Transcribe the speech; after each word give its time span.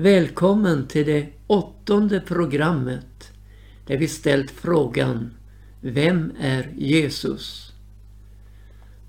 Välkommen 0.00 0.86
till 0.86 1.06
det 1.06 1.26
åttonde 1.46 2.20
programmet 2.20 3.32
där 3.86 3.96
vi 3.96 4.08
ställt 4.08 4.50
frågan 4.50 5.34
Vem 5.80 6.32
är 6.40 6.72
Jesus? 6.76 7.72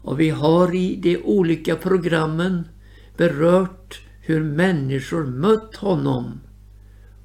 Och 0.02 0.20
vi 0.20 0.30
har 0.30 0.76
i 0.76 0.96
de 0.96 1.18
olika 1.18 1.76
programmen 1.76 2.68
berört 3.18 4.02
hur 4.22 4.44
människor 4.44 5.26
mött 5.26 5.76
honom 5.76 6.42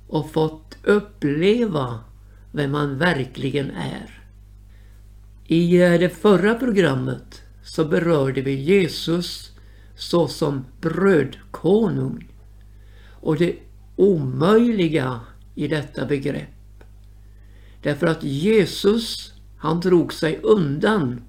och 0.09 0.33
fått 0.33 0.77
uppleva 0.83 2.01
vem 2.53 2.75
han 2.75 2.99
verkligen 2.99 3.71
är. 3.71 4.23
I 5.47 5.79
det 5.79 6.17
förra 6.17 6.55
programmet 6.55 7.43
så 7.65 7.85
berörde 7.85 8.41
vi 8.41 8.55
Jesus 8.55 9.51
såsom 9.97 10.65
brödkonung 10.81 12.29
och 13.27 13.37
det 13.37 13.57
omöjliga 13.97 15.21
i 15.55 15.69
detta 15.69 16.07
begrepp. 16.07 16.85
Därför 17.83 18.07
att 18.07 18.23
Jesus, 18.23 19.33
han 19.59 19.81
drog 19.81 20.13
sig 20.13 20.41
undan 20.43 21.23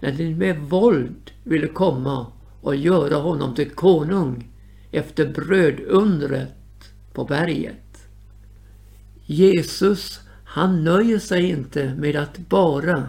när 0.00 0.12
de 0.12 0.34
med 0.34 0.58
våld 0.58 1.30
ville 1.42 1.66
komma 1.66 2.26
och 2.60 2.76
göra 2.76 3.16
honom 3.16 3.54
till 3.54 3.70
konung 3.70 4.48
efter 4.90 5.28
brödundret 5.28 6.94
på 7.12 7.24
berget. 7.24 8.08
Jesus, 9.24 10.20
han 10.44 10.84
nöjer 10.84 11.18
sig 11.18 11.50
inte 11.50 11.94
med 11.94 12.16
att 12.16 12.38
bara 12.38 13.08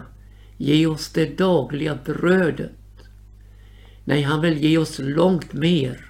ge 0.56 0.86
oss 0.86 1.08
det 1.08 1.38
dagliga 1.38 1.98
brödet. 2.04 2.72
Nej, 4.04 4.22
han 4.22 4.40
vill 4.40 4.64
ge 4.64 4.78
oss 4.78 4.98
långt 4.98 5.52
mer. 5.52 6.06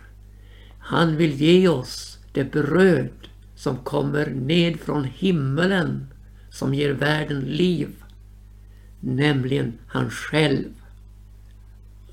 Han 0.79 1.17
vill 1.17 1.33
ge 1.33 1.69
oss 1.69 2.16
det 2.37 2.53
bröd 2.53 3.29
som 3.55 3.77
kommer 3.77 4.27
ned 4.27 4.81
från 4.81 5.05
himmelen 5.05 6.07
som 6.51 6.75
ger 6.75 6.93
världen 6.93 7.41
liv. 7.41 7.89
Nämligen 9.01 9.73
han 9.87 10.11
själv. 10.11 10.69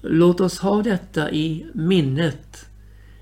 Låt 0.01 0.41
oss 0.41 0.59
ha 0.59 0.83
detta 0.83 1.31
i 1.31 1.65
minnet 1.73 2.65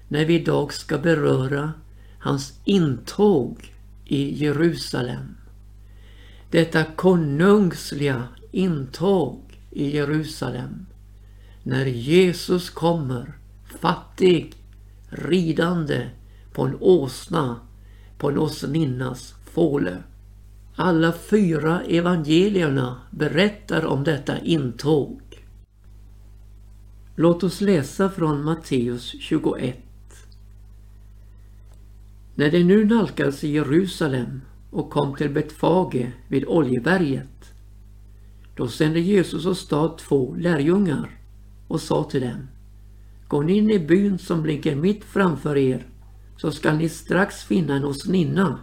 när 0.07 0.25
vi 0.25 0.35
idag 0.35 0.73
ska 0.73 0.97
beröra 0.97 1.73
hans 2.19 2.59
intåg 2.65 3.73
i 4.05 4.43
Jerusalem. 4.43 5.35
Detta 6.51 6.83
konungsliga 6.83 8.27
intåg 8.51 9.39
i 9.71 9.95
Jerusalem. 9.95 10.85
När 11.63 11.85
Jesus 11.85 12.69
kommer 12.69 13.33
fattig, 13.79 14.53
ridande 15.09 16.09
på 16.53 16.63
en 16.63 16.77
åsna, 16.79 17.59
på 18.17 18.29
en 18.29 18.37
åsninnas 18.37 19.35
fåle. 19.53 20.03
Alla 20.75 21.13
fyra 21.13 21.81
evangelierna 21.81 23.01
berättar 23.11 23.85
om 23.85 24.03
detta 24.03 24.39
intåg. 24.39 25.21
Låt 27.15 27.43
oss 27.43 27.61
läsa 27.61 28.09
från 28.09 28.43
Matteus 28.43 29.15
21. 29.19 29.77
När 32.35 32.51
de 32.51 32.63
nu 32.63 32.85
nalkades 32.85 33.43
Jerusalem 33.43 34.41
och 34.71 34.89
kom 34.89 35.15
till 35.15 35.29
Betfage 35.29 36.11
vid 36.27 36.45
Oljeberget, 36.47 37.53
då 38.55 38.67
sände 38.67 38.99
Jesus 38.99 39.45
åstad 39.45 39.97
två 39.97 40.35
lärjungar 40.35 41.09
och 41.67 41.81
sa 41.81 42.03
till 42.03 42.21
dem 42.21 42.47
Gå 43.27 43.49
in 43.49 43.71
i 43.71 43.79
byn 43.79 44.17
som 44.17 44.45
ligger 44.45 44.75
mitt 44.75 45.03
framför 45.03 45.57
er 45.57 45.90
så 46.41 46.51
skall 46.51 46.77
ni 46.77 46.89
strax 46.89 47.43
finna 47.43 47.75
en 47.75 47.85
åsninna. 47.85 48.59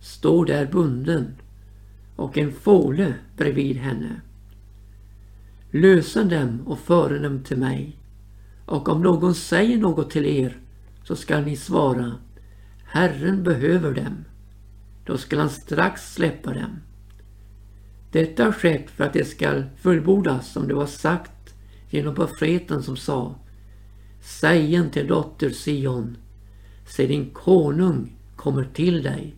Står 0.00 0.46
där 0.46 0.66
bunden 0.66 1.34
och 2.16 2.38
en 2.38 2.52
fåle 2.52 3.14
bredvid 3.36 3.76
henne. 3.76 4.20
Lösen 5.70 6.28
dem 6.28 6.60
och 6.66 6.78
före 6.78 7.18
dem 7.18 7.42
till 7.42 7.56
mig. 7.56 7.96
Och 8.66 8.88
om 8.88 9.02
någon 9.02 9.34
säger 9.34 9.78
något 9.78 10.10
till 10.10 10.26
er 10.26 10.58
så 11.04 11.16
skall 11.16 11.44
ni 11.44 11.56
svara 11.56 12.12
Herren 12.84 13.42
behöver 13.42 13.94
dem. 13.94 14.24
Då 15.04 15.18
skall 15.18 15.38
han 15.38 15.50
strax 15.50 16.14
släppa 16.14 16.54
dem. 16.54 16.80
Detta 18.12 18.44
har 18.44 18.52
skett 18.52 18.90
för 18.90 19.04
att 19.04 19.12
det 19.12 19.24
skall 19.24 19.64
fullbordas 19.76 20.52
som 20.52 20.68
det 20.68 20.74
var 20.74 20.86
sagt 20.86 21.54
genom 21.90 22.14
profeten 22.14 22.82
som 22.82 22.96
sa 22.96 23.34
Sägen 24.20 24.90
till 24.90 25.06
dotter 25.06 25.50
Sion 25.50 26.16
Se 26.86 27.06
din 27.06 27.30
konung 27.30 28.16
kommer 28.36 28.64
till 28.64 29.02
dig 29.02 29.34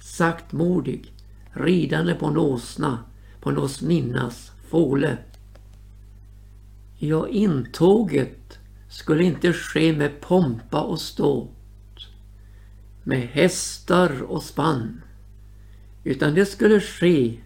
saktmodig 0.00 1.12
ridande 1.52 2.14
på 2.14 2.26
en 2.26 2.36
åsna 2.36 2.98
på 3.40 3.50
en 3.50 3.58
åsninnas 3.58 4.52
fåle. 4.70 5.18
Ja, 6.98 7.28
intåget 7.28 8.58
skulle 8.88 9.24
inte 9.24 9.52
ske 9.52 9.92
med 9.92 10.20
pompa 10.20 10.80
och 10.80 11.00
ståt 11.00 11.50
med 13.02 13.28
hästar 13.28 14.22
och 14.22 14.42
spann 14.42 15.02
utan 16.04 16.34
det 16.34 16.46
skulle 16.46 16.80
ske 16.80 17.38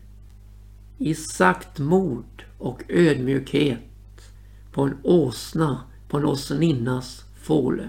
i 0.98 1.14
saktmod 1.14 2.42
och 2.58 2.82
ödmjukhet 2.88 3.80
på 4.72 4.82
en 4.82 4.96
åsna 5.02 5.82
på 6.08 6.16
en 6.16 6.24
åsninnas 6.24 7.24
fåle. 7.42 7.88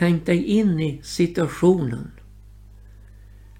Tänk 0.00 0.26
dig 0.26 0.44
in 0.44 0.80
i 0.80 1.00
situationen. 1.02 2.10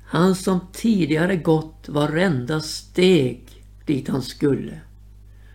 Han 0.05 0.34
som 0.34 0.61
tidigare 0.73 1.37
gått 1.37 1.89
varenda 1.89 2.61
steg 2.61 3.65
dit 3.87 4.09
han 4.09 4.23
skulle. 4.23 4.81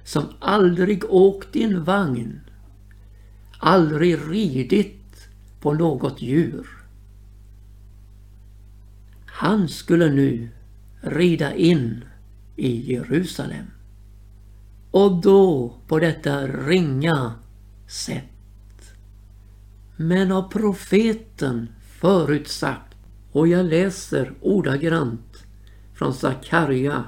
Som 0.03 0.23
aldrig 0.39 1.03
åkt 1.09 1.55
i 1.55 1.63
en 1.63 1.83
vagn. 1.83 2.39
Aldrig 3.59 4.17
ridit 4.29 5.29
på 5.59 5.73
något 5.73 6.21
djur. 6.21 6.67
Han 9.25 9.67
skulle 9.67 10.09
nu 10.09 10.49
rida 11.01 11.55
in 11.55 12.05
i 12.55 12.93
Jerusalem. 12.93 13.65
Och 14.91 15.21
då 15.21 15.73
på 15.87 15.99
detta 15.99 16.47
ringa 16.47 17.33
sätt. 17.87 18.34
Men 19.97 20.31
av 20.31 20.51
profeten 20.51 21.69
förutsagt 21.99 22.95
och 23.31 23.47
jag 23.47 23.65
läser 23.65 24.33
ordagrant 24.41 25.45
från 25.93 26.13
Sakarja 26.13 27.03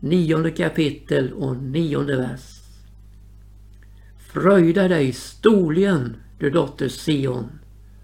nionde 0.00 0.50
kapitel 0.50 1.32
och 1.32 1.56
nionde 1.56 2.16
vers. 2.16 2.60
Fröjda 4.18 4.88
dig 4.88 5.12
storligen, 5.12 6.16
du 6.38 6.50
dotter 6.50 6.88
Sion. 6.88 7.58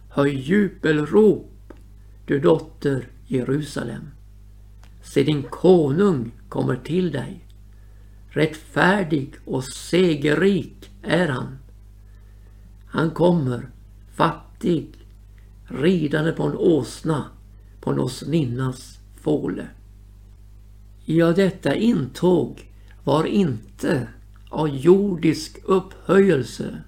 Höj 0.09 0.35
jubelrop, 0.35 1.73
du 2.27 2.41
dotter 2.41 3.09
Jerusalem. 3.27 4.11
Se 5.03 5.23
din 5.23 5.43
konung 5.43 6.31
kommer 6.49 6.77
till 6.77 7.13
dig. 7.13 7.45
Rättfärdig 8.29 9.35
och 9.45 9.65
segerrik 9.65 10.91
är 11.03 11.29
han. 11.29 11.59
Han 12.87 13.11
kommer 13.11 13.71
fattig, 14.23 14.87
ridande 15.65 16.33
på 16.33 16.43
en 16.43 16.57
åsna, 16.57 17.25
på 17.81 17.91
en 17.91 17.99
åsninnas 17.99 18.99
fåle. 19.21 19.67
Ja, 21.05 21.33
detta 21.33 21.75
intåg 21.75 22.71
var 23.05 23.25
inte 23.25 24.09
av 24.49 24.69
jordisk 24.69 25.59
upphöjelse. 25.65 26.83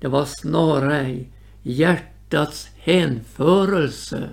Det 0.00 0.08
var 0.08 0.24
snarare 0.24 1.24
hjärtats 1.62 2.68
hänförelse 2.76 4.28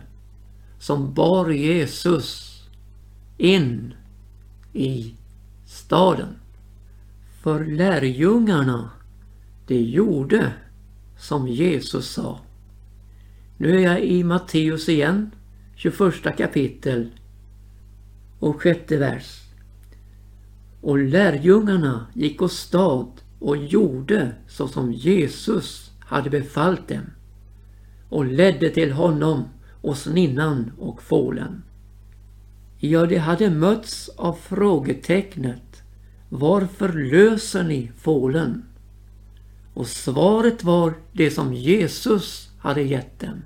som 0.79 1.13
bar 1.13 1.49
Jesus 1.49 2.61
in 3.37 3.93
i 4.73 5.15
staden. 5.65 6.35
För 7.41 7.65
lärjungarna, 7.65 8.89
de 9.67 9.75
gjorde 9.75 10.53
som 11.27 11.47
Jesus 11.47 12.09
sa. 12.09 12.39
Nu 13.57 13.75
är 13.75 13.79
jag 13.79 14.03
i 14.03 14.23
Matteus 14.23 14.89
igen, 14.89 15.31
21 15.75 16.37
kapitel 16.37 17.09
och 18.39 18.61
sjätte 18.61 18.97
vers. 18.97 19.41
Och 20.81 20.97
lärjungarna 20.97 22.07
gick 22.13 22.41
åstad 22.41 23.07
och 23.39 23.57
gjorde 23.57 24.35
så 24.47 24.67
som 24.67 24.91
Jesus 24.93 25.91
hade 25.99 26.29
befallt 26.29 26.87
dem 26.87 27.05
och 28.09 28.25
ledde 28.25 28.69
till 28.69 28.91
honom 28.91 29.43
och 29.81 29.97
sninnan 29.97 30.71
och 30.79 31.03
fålen. 31.03 31.63
Ja, 32.79 33.05
de 33.05 33.17
hade 33.17 33.49
mötts 33.49 34.09
av 34.09 34.33
frågetecknet 34.33 35.83
Varför 36.29 36.93
löser 36.93 37.63
ni 37.63 37.91
fålen? 37.97 38.63
Och 39.75 39.87
svaret 39.87 40.63
var 40.63 40.93
det 41.11 41.31
som 41.31 41.53
Jesus 41.53 42.49
hade 42.59 42.81
gett 42.81 43.19
dem. 43.19 43.43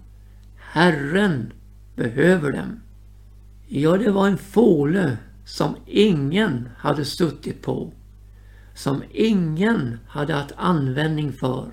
Herren 0.55 1.53
behöver 1.95 2.51
dem. 2.51 2.79
Ja, 3.67 3.97
det 3.97 4.11
var 4.11 4.27
en 4.27 4.37
fåle 4.37 5.17
som 5.45 5.75
ingen 5.85 6.69
hade 6.77 7.05
suttit 7.05 7.61
på. 7.61 7.93
Som 8.75 9.03
ingen 9.11 9.99
hade 10.07 10.33
haft 10.33 10.53
användning 10.57 11.33
för. 11.33 11.71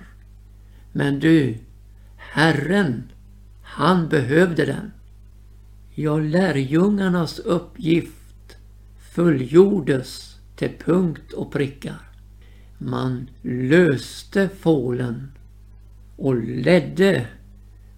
Men 0.91 1.19
du, 1.19 1.57
Herren, 2.15 3.11
han 3.61 4.09
behövde 4.09 4.65
den. 4.65 4.91
Ja, 5.95 6.17
lärjungarnas 6.17 7.39
uppgift 7.39 8.57
fullgjordes 9.13 10.37
till 10.55 10.71
punkt 10.85 11.33
och 11.33 11.51
prickar. 11.51 12.06
Man 12.77 13.29
löste 13.41 14.49
fålen 14.49 15.31
och 16.15 16.35
ledde 16.35 17.27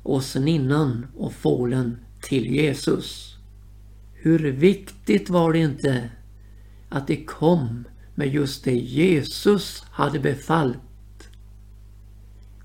åsninnan 0.03 1.07
och 1.17 1.33
fålen 1.33 1.97
till 2.21 2.45
Jesus. 2.45 3.37
Hur 4.13 4.51
viktigt 4.51 5.29
var 5.29 5.53
det 5.53 5.59
inte 5.59 6.09
att 6.89 7.07
det 7.07 7.25
kom 7.25 7.83
med 8.15 8.33
just 8.33 8.63
det 8.63 8.75
Jesus 8.75 9.83
hade 9.91 10.19
befallt. 10.19 11.29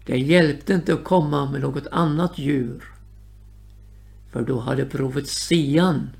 Det 0.06 0.18
hjälpte 0.18 0.74
inte 0.74 0.94
att 0.94 1.04
komma 1.04 1.50
med 1.50 1.60
något 1.60 1.86
annat 1.86 2.38
djur. 2.38 2.84
För 4.30 4.42
då 4.42 4.60
hade 4.60 4.84
profetian 4.84 6.10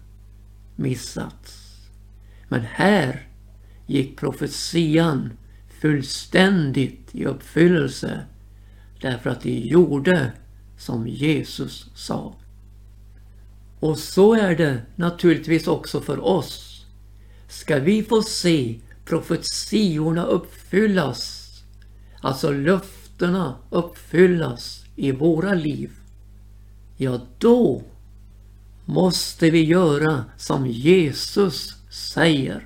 missats. 0.76 1.76
Men 2.48 2.60
här 2.60 3.28
gick 3.86 4.16
profetian 4.16 5.30
fullständigt 5.84 7.14
i 7.14 7.24
uppfyllelse 7.24 8.20
därför 9.00 9.30
att 9.30 9.40
de 9.40 9.50
gjorde 9.50 10.32
som 10.78 11.08
Jesus 11.08 11.90
sa. 11.94 12.34
Och 13.80 13.98
så 13.98 14.34
är 14.34 14.56
det 14.56 14.82
naturligtvis 14.96 15.66
också 15.66 16.00
för 16.00 16.24
oss. 16.24 16.86
Ska 17.48 17.78
vi 17.78 18.02
få 18.02 18.22
se 18.22 18.80
profetiorna 19.04 20.24
uppfyllas, 20.24 21.50
alltså 22.20 22.50
löftena 22.50 23.56
uppfyllas 23.70 24.84
i 24.96 25.12
våra 25.12 25.54
liv, 25.54 25.90
ja 26.96 27.20
då 27.38 27.82
måste 28.84 29.50
vi 29.50 29.64
göra 29.64 30.24
som 30.36 30.66
Jesus 30.66 31.74
säger. 31.90 32.62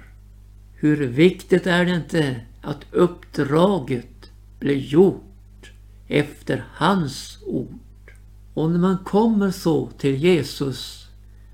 Hur 0.74 1.06
viktigt 1.06 1.66
är 1.66 1.84
det 1.84 1.94
inte 1.94 2.40
att 2.62 2.86
uppdraget 2.90 4.30
blir 4.58 4.76
gjort 4.76 5.70
efter 6.08 6.64
hans 6.72 7.38
ord? 7.46 8.12
Och 8.54 8.70
när 8.70 8.78
man 8.78 8.98
kommer 8.98 9.50
så 9.50 9.90
till 9.98 10.14
Jesus 10.14 11.08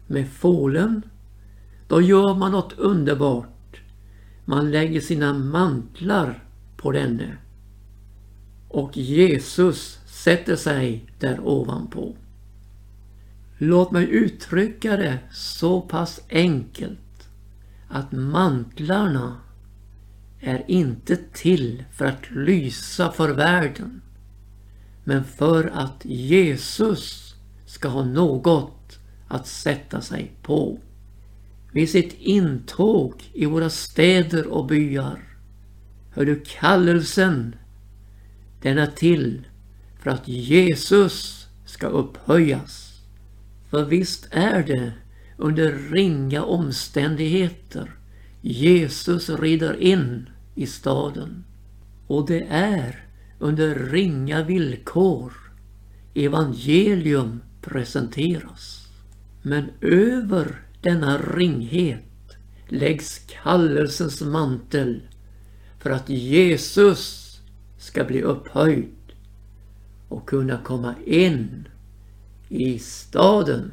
med 0.07 0.29
fålen, 0.29 1.03
då 1.89 2.01
gör 2.01 2.35
man 2.35 2.53
något 2.53 2.73
underbart. 2.79 3.81
Man 4.45 4.71
lägger 4.71 5.01
sina 5.01 5.35
mantlar 5.35 6.45
på 6.77 6.93
denne. 6.93 7.37
Och 8.69 8.97
Jesus 8.97 9.99
sätter 10.07 10.57
sig 10.57 11.07
där 11.19 11.41
ovanpå. 11.41 12.17
Låt 13.59 13.91
mig 13.91 14.11
uttrycka 14.11 14.97
det 14.97 15.19
så 15.33 15.81
pass 15.81 16.21
enkelt 16.31 17.29
att 17.89 18.13
mantlarna 18.13 19.37
är 20.45 20.65
inte 20.67 21.17
till 21.17 21.85
för 21.93 22.05
att 22.05 22.31
lysa 22.31 23.13
för 23.13 23.29
världen 23.29 24.03
men 25.05 25.25
för 25.25 25.71
att 25.75 26.05
Jesus 26.05 27.35
ska 27.67 27.89
ha 27.89 28.05
något 28.05 28.99
att 29.29 29.47
sätta 29.47 30.01
sig 30.01 30.33
på. 30.43 30.79
Vid 31.73 31.91
sitt 31.91 32.17
intåg 32.19 33.23
i 33.33 33.47
våra 33.47 33.71
städer 33.71 34.47
och 34.47 34.67
byar 34.67 35.19
hör 36.11 36.25
du 36.25 36.43
kallelsen. 36.47 37.57
Den 38.63 38.79
är 38.79 38.87
till 38.87 39.47
för 40.03 40.11
att 40.11 40.29
Jesus 40.29 41.47
ska 41.65 41.87
upphöjas. 41.87 43.01
För 43.71 43.85
visst 43.85 44.29
är 44.31 44.63
det 44.63 44.93
under 45.37 45.73
ringa 45.73 46.43
omständigheter 46.43 47.91
Jesus 48.41 49.31
rider 49.31 49.81
in 49.81 50.29
i 50.55 50.67
staden. 50.67 51.45
Och 52.07 52.27
det 52.27 52.47
är 52.49 53.05
under 53.39 53.75
ringa 53.75 54.43
villkor 54.43 55.33
evangelium 56.15 57.41
presenteras. 57.61 58.89
Men 59.43 59.71
över 59.81 60.61
denna 60.81 61.19
ringhet 61.19 62.37
läggs 62.69 63.19
kallelsens 63.19 64.23
mantel 64.23 65.01
för 65.79 65.91
att 65.91 66.09
Jesus 66.09 67.25
ska 67.79 68.05
bli 68.05 68.23
upphöjd 68.23 68.95
och 70.09 70.29
kunna 70.29 70.59
komma 70.59 70.95
in 71.07 71.69
i 72.49 72.79
staden. 72.79 73.73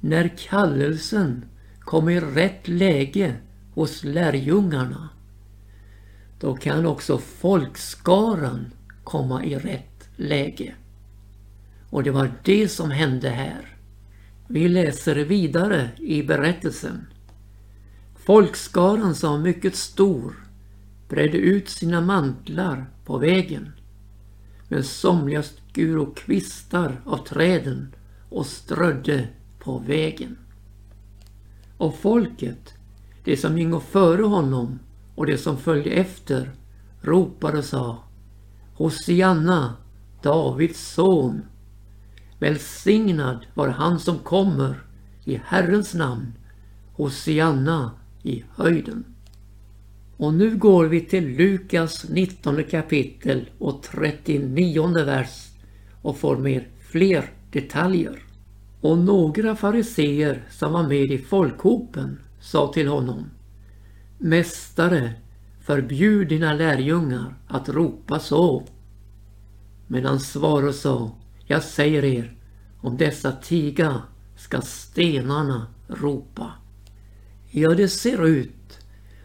När 0.00 0.36
kallelsen 0.36 1.44
kom 1.80 2.08
i 2.08 2.20
rätt 2.20 2.68
läge 2.68 3.36
hos 3.74 4.04
lärjungarna 4.04 5.08
då 6.42 6.56
kan 6.56 6.86
också 6.86 7.18
folkskaran 7.18 8.72
komma 9.04 9.44
i 9.44 9.56
rätt 9.56 10.08
läge. 10.16 10.74
Och 11.90 12.02
det 12.02 12.10
var 12.10 12.32
det 12.44 12.68
som 12.68 12.90
hände 12.90 13.28
här. 13.28 13.76
Vi 14.48 14.68
läser 14.68 15.16
vidare 15.16 15.90
i 15.98 16.22
berättelsen. 16.22 17.06
Folkskaran 18.16 19.14
som 19.14 19.32
var 19.32 19.38
mycket 19.38 19.76
stor 19.76 20.34
bredde 21.08 21.38
ut 21.38 21.68
sina 21.68 22.00
mantlar 22.00 22.86
på 23.04 23.18
vägen. 23.18 23.72
Men 24.68 24.84
somliga 24.84 25.42
skur 25.42 25.98
och 25.98 26.16
kvistar 26.16 27.00
av 27.04 27.16
träden 27.16 27.94
och 28.28 28.46
strödde 28.46 29.28
på 29.58 29.78
vägen. 29.78 30.38
Och 31.76 31.98
folket, 31.98 32.74
det 33.24 33.36
som 33.36 33.58
gingo 33.58 33.80
före 33.80 34.22
honom 34.22 34.78
och 35.14 35.26
de 35.26 35.38
som 35.38 35.56
följde 35.56 35.90
efter 35.90 36.50
ropade 37.00 37.58
och 37.58 37.64
sa 37.64 37.98
Hosianna, 38.74 39.76
Davids 40.22 40.94
son. 40.94 41.42
Välsignad 42.38 43.46
var 43.54 43.68
han 43.68 43.98
som 44.00 44.18
kommer 44.18 44.82
i 45.24 45.40
Herrens 45.44 45.94
namn. 45.94 46.32
Hosianna 46.92 47.90
i 48.22 48.44
höjden. 48.56 49.04
Och 50.16 50.34
nu 50.34 50.56
går 50.56 50.84
vi 50.84 51.00
till 51.00 51.36
Lukas 51.36 52.06
19 52.08 52.64
kapitel 52.64 53.50
och 53.58 53.82
39 53.82 55.04
vers 55.04 55.48
och 56.02 56.18
får 56.18 56.36
med 56.36 56.64
fler 56.90 57.30
detaljer. 57.52 58.22
Och 58.80 58.98
några 58.98 59.56
fariseer 59.56 60.44
som 60.50 60.72
var 60.72 60.88
med 60.88 61.12
i 61.12 61.18
folkhopen 61.18 62.18
sa 62.42 62.72
till 62.72 62.88
honom 62.88 63.30
Mästare, 64.18 65.12
förbjud 65.60 66.28
dina 66.28 66.54
lärjungar 66.54 67.34
att 67.48 67.68
ropa 67.68 68.18
så. 68.18 68.66
Men 69.86 70.04
han 70.04 70.20
svarade 70.20 70.68
och 70.68 70.74
sa, 70.74 71.10
jag 71.46 71.62
säger 71.62 72.04
er, 72.04 72.36
om 72.80 72.96
dessa 72.96 73.32
tiga 73.32 74.02
ska 74.36 74.60
stenarna 74.60 75.66
ropa. 75.88 76.52
Ja, 77.50 77.74
det 77.74 77.88
ser 77.88 78.26
ut 78.26 78.78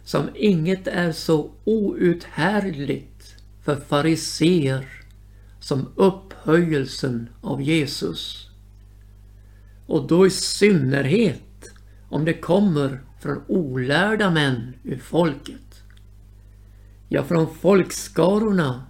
som 0.03 0.29
inget 0.35 0.87
är 0.87 1.11
så 1.11 1.51
outhärdligt 1.63 3.35
för 3.63 3.75
fariseer 3.75 4.87
som 5.59 5.87
upphöjelsen 5.95 7.29
av 7.41 7.61
Jesus. 7.61 8.49
Och 9.87 10.07
då 10.07 10.27
i 10.27 10.29
synnerhet 10.29 11.71
om 12.09 12.25
det 12.25 12.33
kommer 12.33 13.06
från 13.19 13.43
olärda 13.47 14.29
män 14.29 14.73
ur 14.83 14.97
folket. 14.97 15.83
Ja, 17.09 17.23
från 17.23 17.55
folkskarorna 17.55 18.83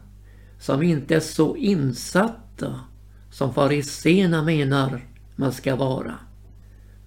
som 0.60 0.84
inte 0.84 1.16
är 1.16 1.20
så 1.20 1.56
insatta 1.56 2.80
som 3.32 3.54
fariséerna 3.54 4.44
menar 4.44 5.08
man 5.36 5.52
ska 5.52 5.76
vara. 5.76 6.16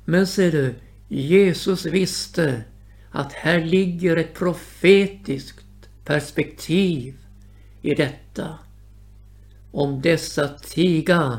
Men 0.04 0.26
ser 0.26 0.52
du, 0.52 0.74
Jesus 1.08 1.86
visste 1.86 2.64
att 3.10 3.32
här 3.32 3.64
ligger 3.64 4.16
ett 4.16 4.34
profetiskt 4.34 5.88
perspektiv 6.04 7.18
i 7.82 7.94
detta. 7.94 8.58
Om 9.72 10.00
dessa 10.00 10.48
tiga 10.48 11.38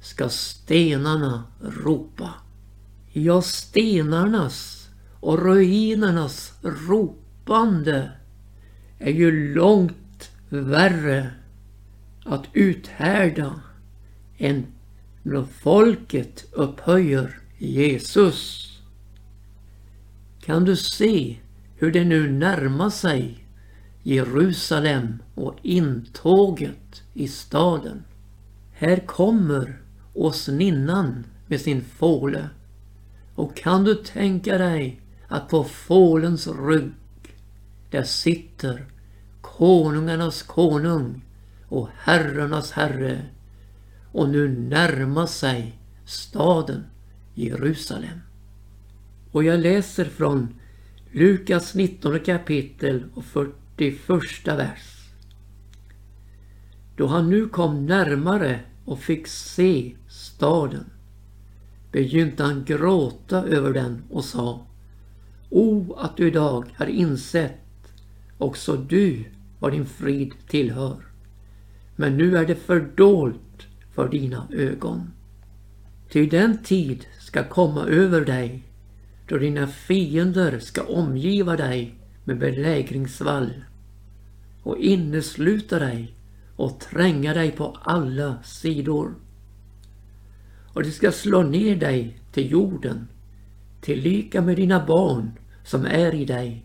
ska 0.00 0.28
stenarna 0.28 1.44
ropa. 1.60 2.30
Ja, 3.12 3.42
stenarnas 3.42 4.81
och 5.22 5.38
ruinernas 5.38 6.52
ropande 6.62 8.10
är 8.98 9.12
ju 9.12 9.54
långt 9.54 10.30
värre 10.48 11.30
att 12.24 12.44
uthärda 12.52 13.60
än 14.38 14.66
när 15.22 15.44
folket 15.44 16.44
upphöjer 16.52 17.38
Jesus. 17.58 18.68
Kan 20.44 20.64
du 20.64 20.76
se 20.76 21.36
hur 21.76 21.92
det 21.92 22.04
nu 22.04 22.32
närmar 22.32 22.90
sig 22.90 23.46
Jerusalem 24.02 25.22
och 25.34 25.54
intåget 25.62 27.02
i 27.14 27.28
staden? 27.28 28.04
Här 28.72 29.06
kommer 29.06 29.80
åsninnan 30.14 31.24
med 31.46 31.60
sin 31.60 31.84
fåle. 31.84 32.48
Och 33.34 33.56
kan 33.56 33.84
du 33.84 33.94
tänka 33.94 34.58
dig 34.58 35.01
att 35.32 35.48
på 35.48 35.64
fålens 35.64 36.48
rygg 36.48 36.92
där 37.90 38.02
sitter 38.02 38.86
konungarnas 39.40 40.42
konung 40.42 41.24
och 41.68 41.88
herrarnas 41.98 42.72
herre 42.72 43.22
och 44.12 44.28
nu 44.28 44.48
närmar 44.48 45.26
sig 45.26 45.78
staden 46.04 46.84
Jerusalem. 47.34 48.18
Och 49.30 49.44
jag 49.44 49.60
läser 49.60 50.04
från 50.04 50.54
Lukas 51.12 51.74
19 51.74 52.20
kapitel 52.20 53.04
och 53.14 53.24
41 53.24 53.98
vers. 54.46 55.08
Då 56.96 57.06
han 57.06 57.30
nu 57.30 57.48
kom 57.48 57.86
närmare 57.86 58.60
och 58.84 58.98
fick 58.98 59.26
se 59.26 59.96
staden 60.08 60.90
begynte 61.92 62.44
han 62.44 62.64
gråta 62.64 63.44
över 63.44 63.72
den 63.72 64.02
och 64.10 64.24
sa 64.24 64.66
O 65.54 65.94
att 65.98 66.16
du 66.16 66.26
idag 66.26 66.64
har 66.76 66.86
insett 66.86 67.92
också 68.38 68.76
du 68.76 69.24
vad 69.58 69.72
din 69.72 69.86
frid 69.86 70.32
tillhör. 70.48 70.96
Men 71.96 72.16
nu 72.16 72.36
är 72.36 72.46
det 72.46 72.54
fördolt 72.54 73.66
för 73.94 74.08
dina 74.08 74.48
ögon. 74.52 75.10
Ty 76.10 76.26
den 76.26 76.58
tid 76.62 77.06
ska 77.20 77.44
komma 77.48 77.86
över 77.86 78.20
dig 78.20 78.62
då 79.28 79.38
dina 79.38 79.66
fiender 79.66 80.58
ska 80.58 80.82
omgiva 80.82 81.56
dig 81.56 81.94
med 82.24 82.38
belägringsvall 82.38 83.52
och 84.62 84.78
innesluta 84.78 85.78
dig 85.78 86.14
och 86.56 86.80
tränga 86.80 87.34
dig 87.34 87.50
på 87.50 87.76
alla 87.82 88.42
sidor. 88.42 89.14
Och 90.74 90.82
de 90.82 90.90
ska 90.90 91.12
slå 91.12 91.42
ner 91.42 91.76
dig 91.76 92.18
till 92.32 92.50
jorden, 92.50 93.08
tillika 93.80 94.42
med 94.42 94.56
dina 94.56 94.86
barn 94.86 95.30
som 95.64 95.86
är 95.86 96.14
i 96.14 96.24
dig 96.24 96.64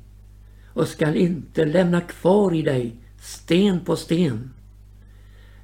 och 0.73 0.87
skall 0.87 1.15
inte 1.15 1.65
lämna 1.65 2.01
kvar 2.01 2.55
i 2.55 2.61
dig 2.61 2.95
sten 3.21 3.79
på 3.79 3.95
sten. 3.95 4.53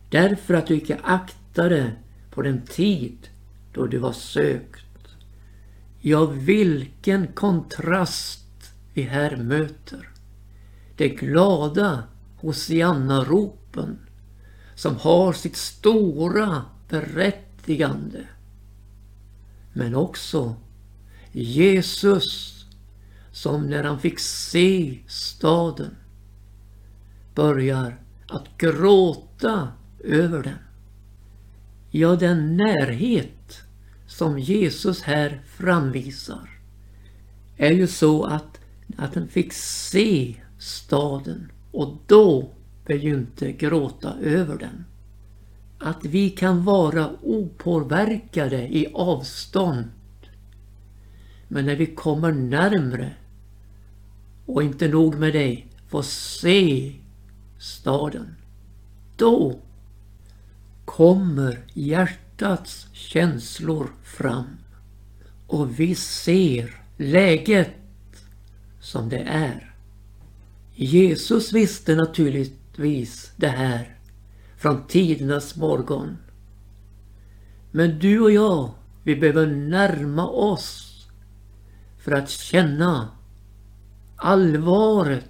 Därför 0.09 0.53
att 0.53 0.67
du 0.67 0.75
icke 0.75 0.99
aktade 1.03 1.91
på 2.31 2.41
den 2.41 2.61
tid 2.61 3.17
då 3.73 3.85
du 3.85 3.97
var 3.97 4.13
sökt. 4.13 4.85
Ja, 6.01 6.25
vilken 6.25 7.27
kontrast 7.27 8.73
vi 8.93 9.01
här 9.01 9.37
möter. 9.37 10.09
Det 10.97 11.09
glada 11.09 12.03
Hosianna-ropen 12.37 13.99
som 14.75 14.95
har 14.95 15.33
sitt 15.33 15.55
stora 15.55 16.65
berättigande. 16.89 18.27
Men 19.73 19.95
också 19.95 20.55
Jesus 21.31 22.52
som 23.33 23.69
när 23.69 23.83
han 23.83 23.99
fick 23.99 24.19
se 24.19 24.99
staden 25.07 25.95
börjar 27.35 27.99
att 28.27 28.57
gråta 28.57 29.67
över 30.03 30.43
den. 30.43 30.57
Ja, 31.89 32.15
den 32.15 32.57
närhet 32.57 33.61
som 34.07 34.39
Jesus 34.39 35.01
här 35.01 35.41
framvisar 35.45 36.49
är 37.57 37.71
ju 37.71 37.87
så 37.87 38.23
att, 38.23 38.59
att 38.97 39.15
han 39.15 39.27
fick 39.27 39.53
se 39.53 40.35
staden 40.59 41.51
och 41.71 41.97
då 42.07 42.49
begynte 42.85 43.51
gråta 43.51 44.13
över 44.21 44.57
den. 44.57 44.85
Att 45.79 46.05
vi 46.05 46.29
kan 46.29 46.63
vara 46.63 47.11
opåverkade 47.21 48.57
i 48.57 48.87
avstånd. 48.93 49.85
Men 51.47 51.65
när 51.65 51.75
vi 51.75 51.85
kommer 51.85 52.31
närmre 52.31 53.11
och 54.53 54.63
inte 54.63 54.87
nog 54.87 55.15
med 55.19 55.33
det, 55.33 55.63
få 55.87 56.03
se 56.03 56.91
staden. 57.59 58.35
Då 59.15 59.59
kommer 60.85 61.59
hjärtats 61.73 62.87
känslor 62.91 63.87
fram 64.03 64.57
och 65.47 65.79
vi 65.79 65.95
ser 65.95 66.81
läget 66.97 67.71
som 68.81 69.09
det 69.09 69.19
är. 69.19 69.75
Jesus 70.75 71.53
visste 71.53 71.95
naturligtvis 71.95 73.31
det 73.35 73.47
här 73.47 73.97
från 74.57 74.87
tidernas 74.87 75.55
morgon. 75.55 76.17
Men 77.71 77.99
du 77.99 78.19
och 78.19 78.31
jag, 78.31 78.73
vi 79.03 79.15
behöver 79.15 79.47
närma 79.47 80.27
oss 80.27 80.89
för 81.97 82.11
att 82.11 82.29
känna 82.29 83.09
allvaret. 84.15 85.29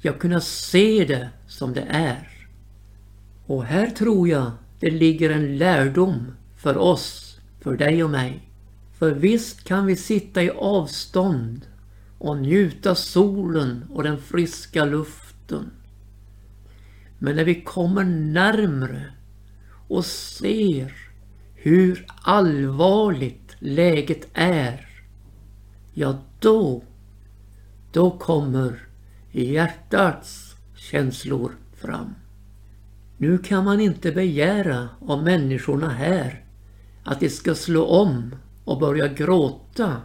ja 0.00 0.12
kunna 0.12 0.40
se 0.40 1.04
det 1.04 1.28
som 1.46 1.72
det 1.72 1.86
är. 1.88 2.48
Och 3.46 3.64
här 3.64 3.90
tror 3.90 4.28
jag 4.28 4.50
det 4.80 4.90
ligger 4.90 5.30
en 5.30 5.58
lärdom 5.58 6.34
för 6.56 6.76
oss, 6.76 7.38
för 7.60 7.76
dig 7.76 8.04
och 8.04 8.10
mig. 8.10 8.48
För 8.98 9.10
visst 9.12 9.64
kan 9.64 9.86
vi 9.86 9.96
sitta 9.96 10.42
i 10.42 10.50
avstånd 10.50 11.66
och 12.18 12.36
njuta 12.36 12.94
solen 12.94 13.84
och 13.92 14.02
den 14.02 14.18
friska 14.18 14.84
luften. 14.84 15.70
Men 17.18 17.36
när 17.36 17.44
vi 17.44 17.62
kommer 17.62 18.04
närmre 18.04 19.04
och 19.88 20.04
ser 20.04 20.92
hur 21.54 22.06
allvarligt 22.22 23.56
läget 23.58 24.28
är, 24.32 24.88
ja 25.94 26.18
då 26.38 26.82
då 27.94 28.10
kommer 28.10 28.88
hjärtats 29.30 30.56
känslor 30.76 31.52
fram. 31.74 32.14
Nu 33.16 33.38
kan 33.38 33.64
man 33.64 33.80
inte 33.80 34.12
begära 34.12 34.88
av 35.00 35.24
människorna 35.24 35.88
här 35.88 36.44
att 37.04 37.20
de 37.20 37.28
ska 37.28 37.54
slå 37.54 37.84
om 37.84 38.34
och 38.64 38.80
börja 38.80 39.08
gråta. 39.08 39.96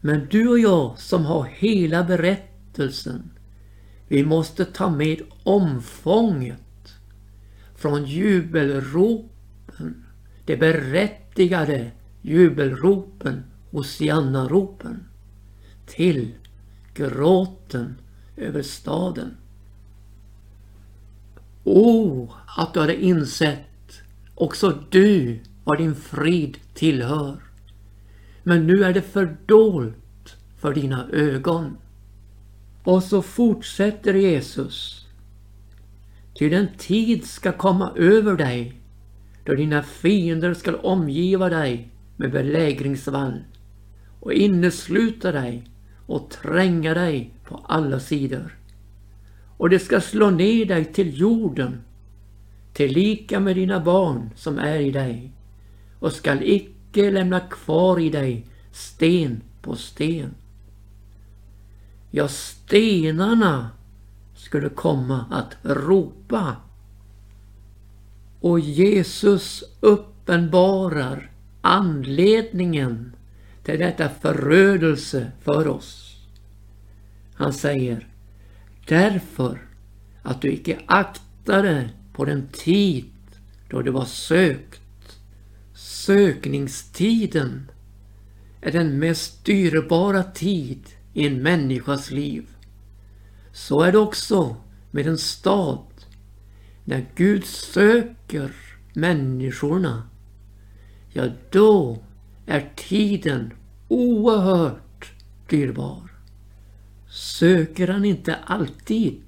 Men 0.00 0.26
du 0.30 0.48
och 0.48 0.58
jag 0.58 0.98
som 0.98 1.24
har 1.24 1.44
hela 1.44 2.04
berättelsen, 2.04 3.30
vi 4.08 4.24
måste 4.24 4.64
ta 4.64 4.90
med 4.90 5.22
omfånget 5.42 6.94
från 7.76 8.04
jubelropen, 8.04 10.04
de 10.44 10.56
berättigade 10.56 11.90
jubelropen, 12.22 13.42
Hosianna-ropen 13.70 15.07
till 15.88 16.34
gråten 16.94 18.00
över 18.36 18.62
staden. 18.62 19.36
O, 21.64 21.90
oh, 21.90 22.34
att 22.56 22.74
du 22.74 22.80
hade 22.80 23.04
insett 23.04 24.00
också 24.34 24.82
du 24.90 25.40
vad 25.64 25.78
din 25.78 25.94
frid 25.94 26.58
tillhör. 26.74 27.42
Men 28.42 28.66
nu 28.66 28.84
är 28.84 28.92
det 28.92 29.02
fördolt 29.02 30.36
för 30.56 30.74
dina 30.74 31.08
ögon. 31.12 31.76
Och 32.84 33.02
så 33.02 33.22
fortsätter 33.22 34.14
Jesus. 34.14 35.06
Ty 36.38 36.48
den 36.48 36.68
tid 36.78 37.24
ska 37.24 37.52
komma 37.52 37.92
över 37.96 38.36
dig 38.36 38.80
då 39.44 39.54
dina 39.54 39.82
fiender 39.82 40.54
ska 40.54 40.76
omgiva 40.76 41.48
dig 41.48 41.88
med 42.16 42.32
belägringsvall 42.32 43.44
och 44.20 44.32
innesluta 44.32 45.32
dig 45.32 45.64
och 46.08 46.30
tränga 46.30 46.94
dig 46.94 47.30
på 47.44 47.60
alla 47.68 48.00
sidor. 48.00 48.58
Och 49.56 49.70
det 49.70 49.78
ska 49.78 50.00
slå 50.00 50.30
ner 50.30 50.66
dig 50.66 50.84
till 50.84 51.20
jorden, 51.20 51.80
tillika 52.72 53.40
med 53.40 53.56
dina 53.56 53.80
barn 53.80 54.30
som 54.36 54.58
är 54.58 54.80
i 54.80 54.90
dig, 54.90 55.32
och 55.98 56.12
skall 56.12 56.42
icke 56.42 57.10
lämna 57.10 57.40
kvar 57.40 58.00
i 58.00 58.10
dig 58.10 58.46
sten 58.72 59.40
på 59.62 59.76
sten. 59.76 60.34
Ja, 62.10 62.28
stenarna 62.28 63.70
skulle 64.34 64.68
komma 64.68 65.24
att 65.30 65.56
ropa. 65.62 66.56
Och 68.40 68.60
Jesus 68.60 69.64
uppenbarar 69.80 71.30
anledningen 71.60 73.12
till 73.68 73.78
detta 73.78 74.08
förödelse 74.08 75.32
för 75.40 75.68
oss. 75.68 76.16
Han 77.34 77.52
säger 77.52 78.06
Därför 78.86 79.68
att 80.22 80.42
du 80.42 80.52
icke 80.52 80.78
aktade 80.86 81.90
på 82.12 82.24
den 82.24 82.48
tid 82.52 83.10
då 83.70 83.82
det 83.82 83.90
var 83.90 84.04
sökt. 84.04 85.18
Sökningstiden 85.74 87.70
är 88.60 88.72
den 88.72 88.98
mest 88.98 89.44
dyrbara 89.44 90.22
tid 90.22 90.86
i 91.12 91.26
en 91.26 91.42
människas 91.42 92.10
liv. 92.10 92.46
Så 93.52 93.82
är 93.82 93.92
det 93.92 93.98
också 93.98 94.56
med 94.90 95.06
en 95.06 95.18
stad. 95.18 95.86
När 96.84 97.06
Gud 97.14 97.44
söker 97.44 98.52
människorna, 98.94 100.08
ja 101.12 101.28
då 101.50 101.98
är 102.48 102.70
tiden 102.76 103.52
oerhört 103.88 105.12
dyrbar. 105.48 106.10
Söker 107.10 107.88
han 107.88 108.04
inte 108.04 108.34
alltid? 108.34 109.22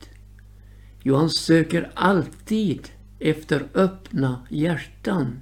Jo, 1.03 1.17
han 1.17 1.31
söker 1.31 1.91
alltid 1.95 2.89
efter 3.19 3.69
öppna 3.75 4.47
hjärtan. 4.51 5.41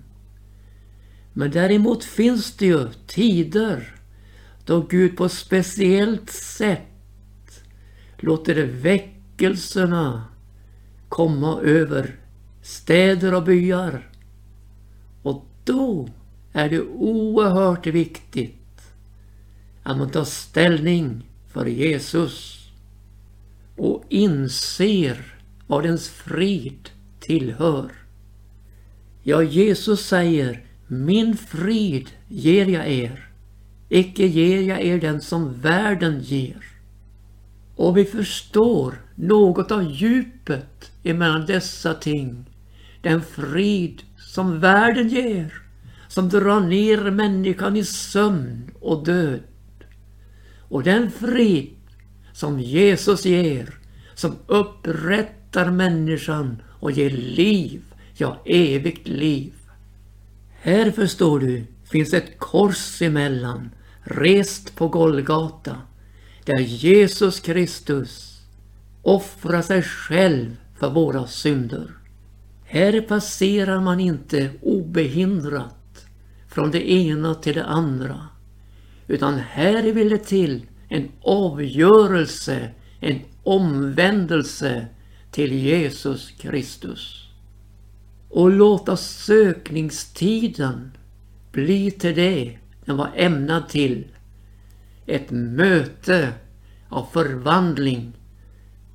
Men 1.32 1.50
däremot 1.50 2.04
finns 2.04 2.56
det 2.56 2.66
ju 2.66 2.88
tider 3.06 3.94
då 4.64 4.80
Gud 4.80 5.16
på 5.16 5.24
ett 5.24 5.32
speciellt 5.32 6.30
sätt 6.30 7.64
låter 8.16 8.66
väckelserna 8.66 10.24
komma 11.08 11.60
över 11.60 12.16
städer 12.62 13.34
och 13.34 13.44
byar. 13.44 14.10
Och 15.22 15.46
då 15.64 16.08
är 16.52 16.68
det 16.68 16.80
oerhört 16.82 17.86
viktigt 17.86 18.54
att 19.82 19.98
man 19.98 20.10
tar 20.10 20.24
ställning 20.24 21.26
för 21.48 21.66
Jesus 21.66 22.58
och 23.76 24.04
inser 24.08 25.34
vad 25.66 25.84
ens 25.86 26.08
frid 26.08 26.90
tillhör. 27.20 27.90
Ja, 29.22 29.42
Jesus 29.42 30.06
säger 30.06 30.64
min 30.86 31.36
frid 31.36 32.10
ger 32.28 32.66
jag 32.66 32.88
er, 32.88 33.28
icke 33.88 34.26
ger 34.26 34.62
jag 34.62 34.80
er 34.80 35.00
den 35.00 35.20
som 35.20 35.60
världen 35.60 36.20
ger. 36.20 36.64
Och 37.76 37.96
vi 37.96 38.04
förstår 38.04 38.94
något 39.14 39.70
av 39.70 39.92
djupet 39.92 40.92
emellan 41.02 41.46
dessa 41.46 41.94
ting. 41.94 42.44
Den 43.02 43.22
frid 43.22 44.02
som 44.16 44.60
världen 44.60 45.08
ger, 45.08 45.62
som 46.08 46.28
drar 46.28 46.60
ner 46.60 47.10
människan 47.10 47.76
i 47.76 47.84
sömn 47.84 48.70
och 48.80 49.04
död. 49.04 49.40
Och 50.58 50.82
den 50.82 51.10
frid 51.10 51.76
som 52.32 52.60
Jesus 52.60 53.24
ger, 53.24 53.78
som 54.14 54.36
upprättar 54.46 55.70
människan 55.70 56.62
och 56.80 56.90
ger 56.90 57.10
liv, 57.10 57.82
ja 58.14 58.42
evigt 58.44 59.08
liv. 59.08 59.52
Här 60.60 60.90
förstår 60.90 61.40
du 61.40 61.64
finns 61.84 62.14
ett 62.14 62.38
kors 62.38 63.02
emellan, 63.02 63.70
rest 64.02 64.74
på 64.76 64.88
Golgata, 64.88 65.76
där 66.44 66.58
Jesus 66.58 67.40
Kristus 67.40 68.42
offrar 69.02 69.62
sig 69.62 69.82
själv 69.82 70.56
för 70.78 70.90
våra 70.90 71.26
synder. 71.26 71.90
Här 72.64 73.00
passerar 73.00 73.80
man 73.80 74.00
inte 74.00 74.50
obehindrat 74.62 75.77
från 76.48 76.70
det 76.70 76.90
ena 76.90 77.34
till 77.34 77.54
det 77.54 77.64
andra. 77.64 78.28
Utan 79.06 79.38
här 79.38 79.82
vill 79.82 80.08
det 80.08 80.18
till 80.18 80.66
en 80.88 81.08
avgörelse, 81.20 82.70
en 83.00 83.20
omvändelse 83.42 84.86
till 85.30 85.52
Jesus 85.52 86.30
Kristus 86.30 87.28
och 88.28 88.50
låta 88.50 88.96
sökningstiden 88.96 90.92
bli 91.52 91.90
till 91.90 92.14
det 92.14 92.58
den 92.84 92.96
var 92.96 93.10
ämnad 93.14 93.68
till. 93.68 94.06
Ett 95.06 95.30
möte 95.30 96.32
av 96.88 97.06
förvandling 97.12 98.12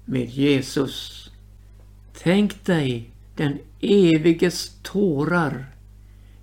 med 0.05 0.29
Jesus. 0.29 1.29
Tänk 2.23 2.65
dig 2.65 3.11
den 3.35 3.59
eviges 3.81 4.71
tårar, 4.81 5.72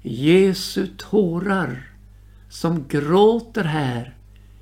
Jesu 0.03 0.87
tårar 0.97 1.89
som 2.49 2.89
gråter 2.89 3.65
här 3.65 4.17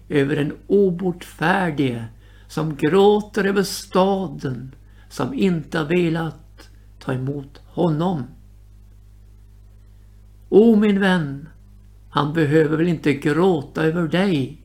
över 0.09 0.37
den 0.37 0.53
obotfärdige, 0.66 2.05
som 2.48 2.77
gråter 2.77 3.44
över 3.44 3.62
staden 3.62 4.74
som 5.09 5.35
inte 5.35 5.79
har 5.79 5.85
velat 5.85 6.70
ta 6.98 7.12
emot 7.12 7.61
honom. 7.66 8.22
O 10.48 10.77
min 10.77 11.01
vän, 11.01 11.48
han 12.11 12.33
behöver 12.33 12.77
väl 12.77 12.88
inte 12.88 13.12
gråta 13.14 13.85
över 13.85 14.09
dig. 14.09 14.62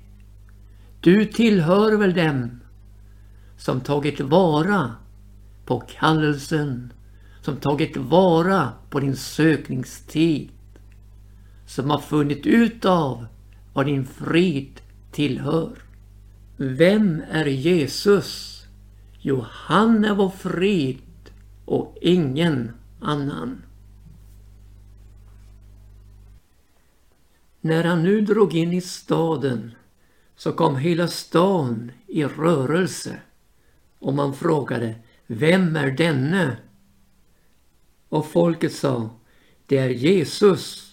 Du 1.02 1.26
tillhör 1.26 1.98
väl 1.98 2.14
dem 2.14 2.60
som 3.58 3.82
tagit 3.82 4.20
vara 4.20 4.92
på 5.66 5.80
kallelsen, 5.80 6.94
som 7.42 7.56
tagit 7.56 7.98
vara 7.98 8.70
på 8.90 9.00
din 9.00 9.16
sökningstid, 9.16 10.50
som 11.66 11.90
har 11.90 12.00
funnit 12.00 12.46
ut 12.46 12.86
av 12.86 13.26
vad 13.74 13.86
din 13.86 14.06
frid 14.06 14.82
tillhör. 15.12 15.78
Vem 16.58 17.24
är 17.32 17.46
Jesus? 17.46 18.64
Jo, 19.20 19.46
han 19.50 20.06
är 20.06 20.16
vår 20.16 20.30
frid 20.30 21.02
och 21.66 21.98
ingen 22.02 22.72
annan. 23.02 23.62
När 27.62 27.84
han 27.84 28.04
nu 28.04 28.22
drog 28.22 28.56
in 28.56 28.74
i 28.74 28.82
staden 28.82 29.72
så 30.36 30.52
kom 30.52 30.76
hela 30.76 31.08
stan 31.08 31.92
i 32.08 32.24
rörelse 32.24 33.20
och 34.00 34.14
man 34.14 34.34
frågade 34.34 34.96
Vem 35.28 35.76
är 35.76 35.92
denne? 35.92 36.58
Och 38.10 38.26
folket 38.26 38.74
sa 38.74 39.10
Det 39.66 39.78
är 39.78 39.90
Jesus, 39.90 40.93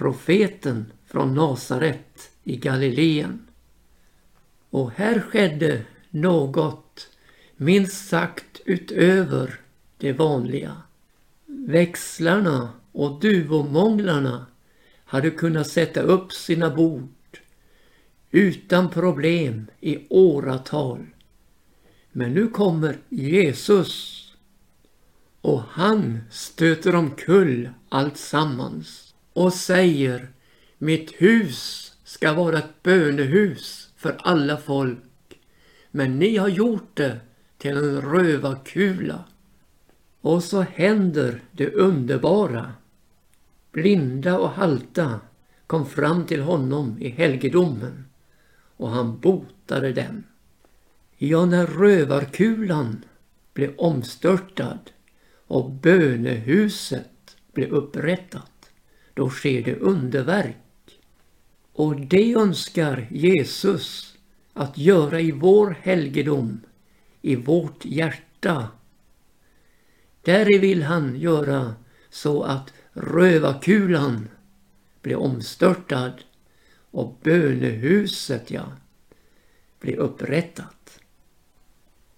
profeten 0.00 0.92
från 1.06 1.34
Nasaret 1.34 2.30
i 2.44 2.56
Galileen. 2.56 3.46
Och 4.70 4.90
här 4.90 5.20
skedde 5.20 5.82
något 6.10 7.08
minst 7.56 8.08
sagt 8.08 8.60
utöver 8.64 9.60
det 9.98 10.12
vanliga. 10.12 10.76
Växlarna 11.46 12.72
och 12.92 13.20
duvomånglarna 13.20 14.46
hade 15.04 15.30
kunnat 15.30 15.68
sätta 15.68 16.00
upp 16.00 16.32
sina 16.32 16.70
bord 16.70 17.40
utan 18.30 18.90
problem 18.90 19.66
i 19.80 20.06
åratal. 20.08 21.06
Men 22.12 22.34
nu 22.34 22.48
kommer 22.48 22.98
Jesus 23.08 24.24
och 25.40 25.62
han 25.62 26.20
stöter 26.30 26.94
omkull 26.94 27.70
allt 27.88 28.16
sammans 28.16 29.09
och 29.32 29.52
säger 29.52 30.28
Mitt 30.78 31.12
hus 31.12 31.92
ska 32.04 32.32
vara 32.32 32.58
ett 32.58 32.82
bönehus 32.82 33.90
för 33.96 34.16
alla 34.20 34.56
folk. 34.56 34.98
Men 35.90 36.18
ni 36.18 36.36
har 36.36 36.48
gjort 36.48 36.96
det 36.96 37.20
till 37.58 37.76
en 37.76 38.00
rövarkula. 38.00 39.24
Och 40.20 40.44
så 40.44 40.60
händer 40.60 41.40
det 41.52 41.70
underbara. 41.70 42.72
Blinda 43.72 44.38
och 44.38 44.50
halta 44.50 45.20
kom 45.66 45.86
fram 45.86 46.26
till 46.26 46.40
honom 46.40 46.96
i 47.00 47.08
helgedomen 47.08 48.04
och 48.76 48.90
han 48.90 49.20
botade 49.20 49.92
dem. 49.92 50.22
Ja, 51.16 51.44
när 51.44 51.66
rövarkulan 51.66 53.04
blev 53.54 53.74
omstörtad 53.76 54.78
och 55.46 55.70
bönehuset 55.70 57.36
blev 57.52 57.68
upprättat, 57.68 58.59
då 59.14 59.30
sker 59.30 59.62
det 59.62 59.76
underverk. 59.76 60.56
Och 61.72 62.00
det 62.00 62.32
önskar 62.34 63.06
Jesus 63.10 64.14
att 64.52 64.78
göra 64.78 65.20
i 65.20 65.30
vår 65.30 65.76
helgedom, 65.82 66.60
i 67.22 67.36
vårt 67.36 67.84
hjärta 67.84 68.68
där 70.22 70.58
vill 70.58 70.82
han 70.82 71.16
göra 71.16 71.74
så 72.10 72.42
att 72.42 72.72
rövarkulan 72.92 74.28
blir 75.02 75.16
omstörtad 75.16 76.12
och 76.90 77.18
bönehuset, 77.22 78.50
ja, 78.50 78.72
blir 79.80 79.96
upprättat. 79.96 81.00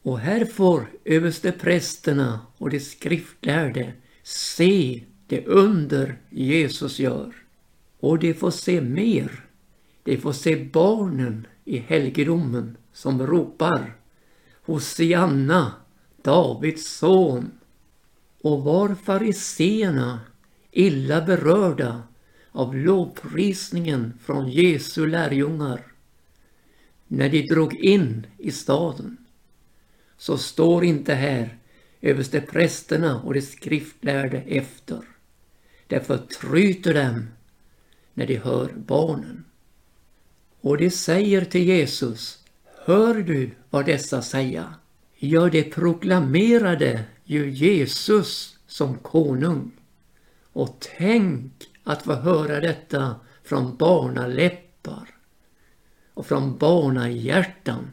Och 0.03 0.19
här 0.19 0.45
får 0.45 0.87
översteprästerna 1.05 2.41
och 2.59 2.71
de 2.71 2.81
skriftlärde 2.81 3.93
se 4.23 5.03
det 5.33 5.47
under 5.47 6.19
Jesus 6.31 6.99
gör. 6.99 7.35
Och 8.01 8.19
de 8.19 8.35
får 8.35 8.51
se 8.51 8.81
mer. 8.81 9.45
De 10.03 10.17
får 10.17 10.33
se 10.33 10.57
barnen 10.57 11.47
i 11.65 11.79
helgedomen 11.79 12.77
som 12.93 13.27
ropar 13.27 13.97
Hosianna, 14.63 15.73
Davids 16.23 16.97
son. 16.97 17.51
Och 18.43 18.65
var 18.65 18.95
fariseerna 18.95 20.21
illa 20.71 21.21
berörda 21.21 22.03
av 22.51 22.77
lovprisningen 22.77 24.19
från 24.25 24.49
Jesu 24.49 25.07
lärjungar 25.07 25.93
när 27.09 27.29
de 27.29 27.43
drog 27.43 27.75
in 27.75 28.27
i 28.39 28.51
staden. 28.51 29.17
Så 30.17 30.39
står 30.39 30.85
inte 30.85 31.15
här 31.15 31.59
översteprästerna 32.01 33.23
och 33.23 33.35
de 33.35 33.43
skriftlärde 33.43 34.39
efter. 34.39 35.12
Därför 35.93 36.19
tryter 36.19 36.95
dem 36.95 37.29
när 38.15 38.27
de 38.27 38.37
hör 38.37 38.73
barnen. 38.77 39.45
Och 40.61 40.79
de 40.79 40.91
säger 40.91 41.45
till 41.45 41.65
Jesus, 41.65 42.45
hör 42.85 43.15
du 43.15 43.51
vad 43.71 43.87
dessa 43.87 44.23
säga? 44.23 44.75
Ja, 45.17 45.49
de 45.49 45.63
proklamerade 45.63 47.05
ju 47.25 47.51
Jesus 47.51 48.59
som 48.67 48.99
konung. 48.99 49.71
Och 50.53 50.87
tänk 50.97 51.53
att 51.85 52.03
få 52.03 52.15
höra 52.15 52.61
detta 52.61 53.17
från 53.45 53.77
barnaläppar 53.77 55.09
och 56.15 56.27
från 56.27 56.59
barnahjärtan. 56.59 57.91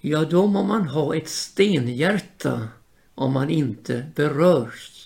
Ja, 0.00 0.24
då 0.24 0.46
må 0.46 0.62
man 0.62 0.88
ha 0.88 1.16
ett 1.16 1.28
stenhjärta 1.28 2.68
om 3.14 3.32
man 3.32 3.50
inte 3.50 4.10
berörs. 4.14 4.97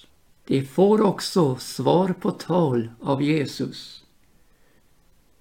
De 0.47 0.65
får 0.67 1.01
också 1.01 1.57
svar 1.57 2.09
på 2.21 2.31
tal 2.31 2.91
av 3.01 3.23
Jesus. 3.23 4.05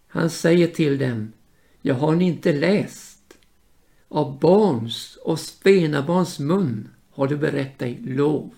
Han 0.08 0.30
säger 0.30 0.68
till 0.68 0.98
dem, 0.98 1.34
jag 1.82 1.96
har 1.96 2.16
ni 2.16 2.26
inte 2.26 2.54
läst? 2.54 3.38
Av 4.08 4.40
barns 4.40 5.16
och 5.16 5.40
spenabarns 5.40 6.40
mun 6.40 6.90
har 7.12 7.28
du 7.28 7.38
berett 7.38 7.80
dig 7.80 8.00
lov. 8.02 8.52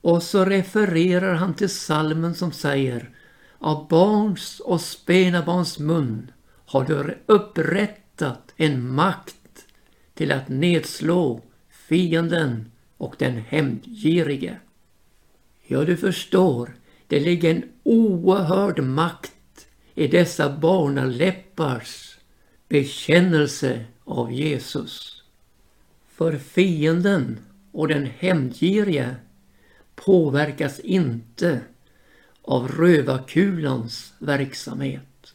Och 0.00 0.22
så 0.22 0.44
refererar 0.44 1.34
han 1.34 1.54
till 1.54 1.68
salmen 1.68 2.34
som 2.34 2.52
säger 2.52 3.10
Av 3.58 3.88
barns 3.88 4.60
och 4.60 4.80
spenabarns 4.80 5.78
mun 5.78 6.30
har 6.66 6.84
du 6.84 7.18
upprättat 7.26 8.52
en 8.56 8.94
makt 8.94 9.66
till 10.14 10.32
att 10.32 10.48
nedslå 10.48 11.40
fienden 11.70 12.70
och 12.96 13.14
den 13.18 13.36
hämndgirige. 13.36 14.58
Ja, 15.66 15.84
du 15.84 15.96
förstår, 15.96 16.76
det 17.06 17.20
ligger 17.20 17.50
en 17.50 17.64
oerhörd 17.82 18.80
makt 18.80 19.66
i 19.94 20.06
dessa 20.06 20.56
barnaläppars 20.58 22.18
bekännelse 22.68 23.84
av 24.04 24.32
Jesus. 24.32 25.22
För 26.08 26.38
fienden 26.38 27.38
och 27.72 27.88
den 27.88 28.06
hämndgirige 28.06 29.16
påverkas 29.94 30.80
inte 30.80 31.60
av 32.42 32.68
rövarkulans 32.68 34.14
verksamhet. 34.18 35.34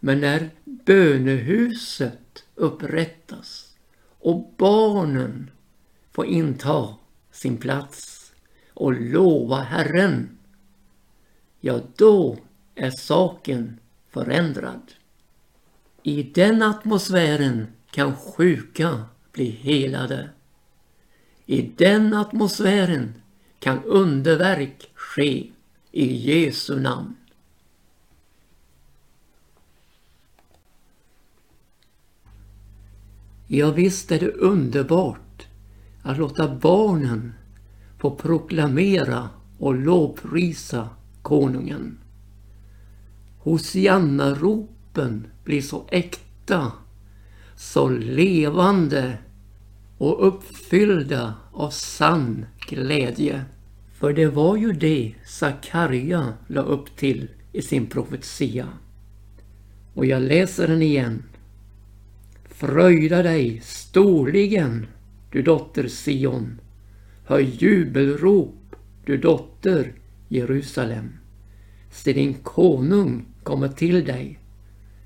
Men 0.00 0.20
när 0.20 0.50
bönehuset 0.64 2.44
upprättas 2.54 3.76
och 4.18 4.54
barnen 4.56 5.50
får 6.12 6.26
inta 6.26 6.94
sin 7.30 7.56
plats 7.56 8.17
och 8.78 9.00
lova 9.00 9.60
Herren, 9.60 10.38
ja 11.60 11.80
då 11.96 12.36
är 12.74 12.90
saken 12.90 13.80
förändrad. 14.10 14.92
I 16.02 16.22
den 16.22 16.62
atmosfären 16.62 17.66
kan 17.90 18.16
sjuka 18.16 19.04
bli 19.32 19.50
helade. 19.50 20.30
I 21.46 21.62
den 21.62 22.14
atmosfären 22.14 23.14
kan 23.58 23.84
underverk 23.84 24.90
ske 24.94 25.50
i 25.92 26.16
Jesu 26.16 26.80
namn. 26.80 27.16
Ja, 33.46 33.70
visst 33.70 34.12
är 34.12 34.20
det 34.20 34.32
underbart 34.32 35.46
att 36.02 36.18
låta 36.18 36.54
barnen 36.54 37.37
få 37.98 38.10
proklamera 38.10 39.28
och 39.58 39.74
lovprisa 39.74 40.88
konungen. 41.22 41.98
Hosianna-ropen 43.38 45.26
blir 45.44 45.62
så 45.62 45.84
äkta, 45.90 46.72
så 47.56 47.88
levande 47.88 49.18
och 49.98 50.26
uppfyllda 50.28 51.34
av 51.52 51.70
sann 51.70 52.46
glädje. 52.68 53.44
För 53.98 54.12
det 54.12 54.26
var 54.26 54.56
ju 54.56 54.72
det 54.72 55.14
Sakarja 55.24 56.32
la 56.46 56.62
upp 56.62 56.96
till 56.96 57.30
i 57.52 57.62
sin 57.62 57.86
profetia. 57.86 58.68
Och 59.94 60.06
jag 60.06 60.22
läser 60.22 60.68
den 60.68 60.82
igen. 60.82 61.22
Fröjda 62.44 63.22
dig 63.22 63.60
storligen, 63.64 64.86
du 65.32 65.42
dotter 65.42 65.88
Sion. 65.88 66.60
Hör 67.28 67.38
jubelrop, 67.38 68.76
du 69.04 69.16
dotter 69.16 69.92
Jerusalem. 70.28 71.12
Se 71.90 72.12
din 72.12 72.34
konung 72.34 73.26
kommer 73.42 73.68
till 73.68 74.04
dig. 74.04 74.40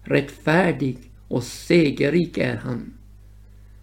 Rättfärdig 0.03 0.99
och 1.29 1.43
segerrik 1.43 2.39
är 2.39 2.57
han. 2.57 2.95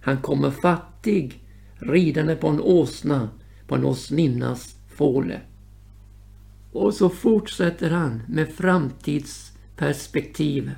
Han 0.01 0.17
kommer 0.17 0.51
fattig, 0.51 1.43
ridande 1.75 2.35
på 2.35 2.47
en 2.47 2.61
åsna, 2.61 3.29
på 3.67 3.75
en 3.75 3.85
åsninnas 3.85 4.75
fåle. 4.87 5.41
Och 6.71 6.93
så 6.93 7.09
fortsätter 7.09 7.89
han 7.89 8.21
med 8.27 8.49
framtidsperspektivet. 8.49 10.75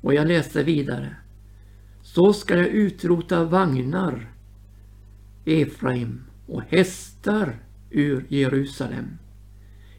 Och 0.00 0.14
jag 0.14 0.28
läser 0.28 0.64
vidare. 0.64 1.16
Så 2.02 2.32
ska 2.32 2.56
jag 2.56 2.66
utrota 2.66 3.44
vagnar, 3.44 4.30
Efraim, 5.44 6.24
och 6.46 6.62
hästar 6.68 7.56
ur 7.90 8.26
Jerusalem. 8.28 9.18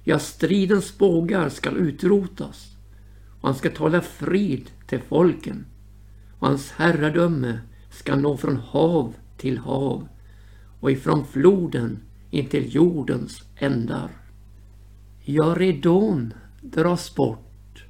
Ja, 0.04 0.20
stridens 0.20 0.98
bågar 0.98 1.50
skall 1.50 1.78
utrotas 1.78 2.78
och 3.42 3.48
han 3.48 3.56
ska 3.56 3.70
tala 3.70 4.02
frid 4.02 4.72
till 4.88 5.00
folken 5.00 5.66
och 6.40 6.48
hans 6.48 6.72
herradöme 6.72 7.60
ska 7.90 8.16
nå 8.16 8.38
från 8.38 8.58
hav 8.58 9.14
till 9.38 9.58
hav 9.58 10.08
och 10.80 10.92
ifrån 10.92 11.26
floden 11.26 12.00
intill 12.32 12.76
jordens 12.76 13.44
ändar. 13.56 14.10
Ja, 15.24 15.56
ridån 15.58 16.34
dras 16.62 17.16
bort 17.16 17.86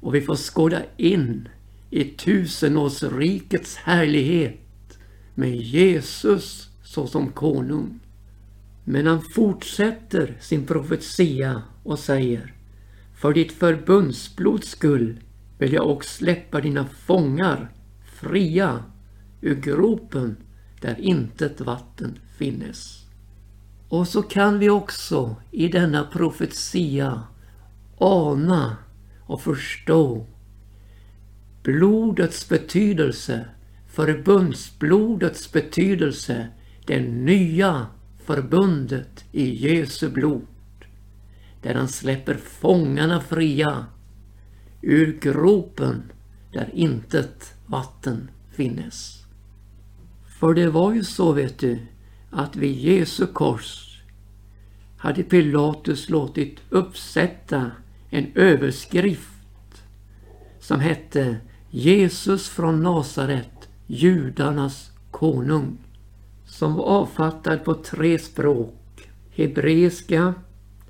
och 0.00 0.14
vi 0.14 0.20
får 0.20 0.36
skåda 0.36 0.82
in 0.96 1.48
i 1.90 2.04
tusenårsrikets 2.04 3.76
härlighet 3.76 4.98
med 5.34 5.56
Jesus 5.56 6.70
såsom 6.96 7.30
konung. 7.30 8.00
Men 8.84 9.06
han 9.06 9.22
fortsätter 9.22 10.36
sin 10.40 10.66
profetia 10.66 11.62
och 11.82 11.98
säger 11.98 12.54
För 13.14 13.32
ditt 13.32 13.52
förbundsblods 13.52 14.70
skull 14.70 15.20
vill 15.58 15.72
jag 15.72 15.90
också 15.90 16.10
släppa 16.10 16.60
dina 16.60 16.86
fångar 16.86 17.70
fria 18.20 18.84
ur 19.40 19.54
gropen 19.54 20.36
där 20.80 21.00
intet 21.00 21.60
vatten 21.60 22.18
finnes. 22.38 23.04
Och 23.88 24.08
så 24.08 24.22
kan 24.22 24.58
vi 24.58 24.70
också 24.70 25.36
i 25.50 25.68
denna 25.68 26.04
profetia 26.04 27.22
ana 27.98 28.76
och 29.20 29.40
förstå 29.40 30.26
blodets 31.62 32.48
betydelse, 32.48 33.44
förbundsblodets 33.86 35.52
betydelse, 35.52 36.48
det 36.86 37.00
nya 37.00 37.86
förbundet 38.18 39.24
i 39.32 39.68
Jesu 39.68 40.08
blod. 40.10 40.46
Där 41.62 41.74
han 41.74 41.88
släpper 41.88 42.34
fångarna 42.34 43.20
fria 43.20 43.86
ur 44.82 45.18
gropen 45.20 46.02
där 46.52 46.70
intet 46.74 47.54
vatten 47.66 48.30
finnes. 48.50 49.24
För 50.38 50.54
det 50.54 50.70
var 50.70 50.94
ju 50.94 51.04
så 51.04 51.32
vet 51.32 51.58
du 51.58 51.78
att 52.30 52.56
vid 52.56 52.76
Jesu 52.76 53.26
kors 53.26 54.02
hade 54.96 55.22
Pilatus 55.22 56.08
låtit 56.08 56.60
uppsätta 56.70 57.70
en 58.10 58.26
överskrift 58.34 59.84
som 60.60 60.80
hette 60.80 61.36
Jesus 61.70 62.48
från 62.48 62.82
Nasaret, 62.82 63.68
judarnas 63.86 64.90
konung. 65.10 65.78
Som 66.46 66.74
var 66.74 66.84
avfattad 66.84 67.64
på 67.64 67.74
tre 67.74 68.18
språk. 68.18 69.08
Hebreiska, 69.30 70.34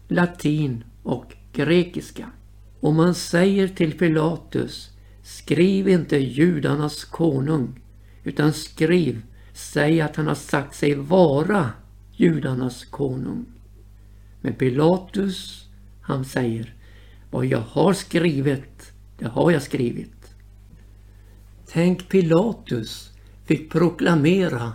latin 0.08 0.84
och 1.02 1.36
grekiska. 1.52 2.30
Och 2.80 2.94
man 2.94 3.14
säger 3.14 3.68
till 3.68 3.98
Pilatus, 3.98 4.90
skriv 5.22 5.88
inte 5.88 6.16
judarnas 6.16 7.04
konung, 7.04 7.80
utan 8.24 8.52
skriv 8.52 9.22
Säg 9.56 10.00
att 10.00 10.16
han 10.16 10.26
har 10.26 10.34
sagt 10.34 10.74
sig 10.74 10.94
vara 10.94 11.70
judarnas 12.12 12.84
konung. 12.84 13.46
Men 14.40 14.54
Pilatus, 14.54 15.68
han 16.00 16.24
säger, 16.24 16.74
vad 17.30 17.46
jag 17.46 17.60
har 17.60 17.92
skrivit, 17.92 18.92
det 19.18 19.26
har 19.26 19.50
jag 19.50 19.62
skrivit. 19.62 20.34
Tänk 21.66 22.08
Pilatus 22.08 23.10
fick 23.44 23.70
proklamera 23.70 24.72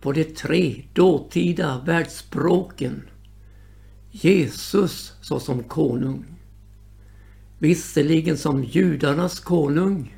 på 0.00 0.12
de 0.12 0.24
tre 0.24 0.84
dåtida 0.92 1.82
världsspråken 1.86 3.02
Jesus 4.10 5.12
såsom 5.20 5.62
konung. 5.62 6.24
Visserligen 7.58 8.38
som 8.38 8.64
judarnas 8.64 9.40
konung. 9.40 10.16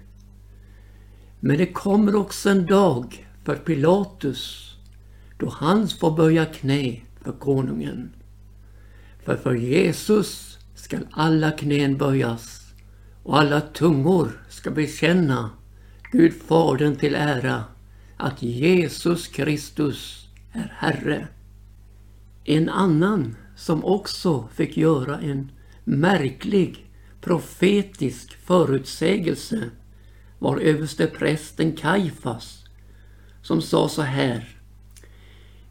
Men 1.41 1.59
det 1.59 1.67
kommer 1.67 2.15
också 2.15 2.51
en 2.51 2.67
dag 2.67 3.27
för 3.45 3.57
Pilatus 3.57 4.75
då 5.39 5.49
han 5.49 5.89
får 5.89 6.17
böja 6.17 6.47
knä 6.47 7.01
för 7.23 7.33
konungen. 7.33 8.11
För 9.25 9.37
för 9.37 9.55
Jesus 9.55 10.59
skall 10.75 11.07
alla 11.11 11.51
knän 11.51 11.97
böjas 11.97 12.61
och 13.23 13.39
alla 13.39 13.61
tungor 13.61 14.29
ska 14.49 14.71
bekänna 14.71 15.51
Gud 16.13 16.33
Fadern 16.47 16.97
till 16.97 17.15
ära 17.15 17.65
att 18.21 18.43
Jesus 18.43 19.29
Kristus 19.29 20.29
är 20.53 20.73
Herre. 20.77 21.29
En 22.45 22.69
annan 22.69 23.37
som 23.57 23.85
också 23.85 24.49
fick 24.55 24.77
göra 24.77 25.21
en 25.21 25.53
märklig 25.85 26.91
profetisk 27.21 28.33
förutsägelse 28.33 29.71
var 30.39 30.59
översteprästen 30.59 31.73
Kaifas 31.77 32.65
som 33.43 33.63
sa 33.63 33.89
så 33.89 34.03
här. 34.03 34.49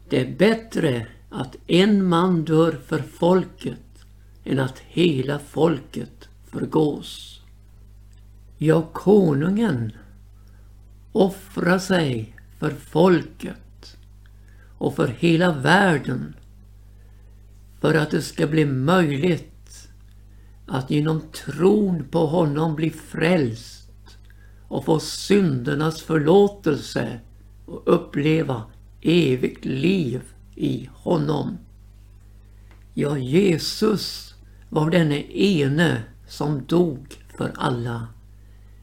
Det 0.08 0.20
är 0.20 0.36
bättre 0.36 1.06
att 1.30 1.56
en 1.66 2.04
man 2.04 2.44
dör 2.44 2.80
för 2.86 2.98
folket 2.98 4.04
än 4.44 4.58
att 4.58 4.78
hela 4.78 5.38
folket 5.38 6.28
förgås. 6.50 7.40
Ja, 8.58 8.82
konungen 8.92 9.92
offrar 11.12 11.78
sig 11.78 12.36
för 12.60 12.70
folket 12.70 13.96
och 14.78 14.96
för 14.96 15.08
hela 15.08 15.52
världen 15.52 16.34
för 17.80 17.94
att 17.94 18.10
det 18.10 18.22
ska 18.22 18.46
bli 18.46 18.64
möjligt 18.64 19.88
att 20.66 20.90
genom 20.90 21.20
tron 21.20 22.04
på 22.10 22.26
honom 22.26 22.76
bli 22.76 22.90
frälst 22.90 23.90
och 24.68 24.84
få 24.84 25.00
syndernas 25.00 26.02
förlåtelse 26.02 27.20
och 27.66 27.82
uppleva 27.84 28.62
evigt 29.00 29.64
liv 29.64 30.22
i 30.56 30.88
honom. 30.92 31.58
Ja, 32.94 33.18
Jesus 33.18 34.34
var 34.68 34.90
denne 34.90 35.22
ene 35.32 36.02
som 36.28 36.64
dog 36.66 37.06
för 37.36 37.52
alla. 37.56 38.08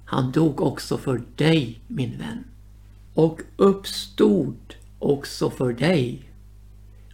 Han 0.05 0.31
dog 0.31 0.61
också 0.61 0.97
för 0.97 1.21
dig, 1.35 1.81
min 1.87 2.17
vän. 2.17 2.43
Och 3.17 3.41
uppstod 3.57 4.75
också 4.99 5.49
för 5.49 5.73
dig. 5.73 6.31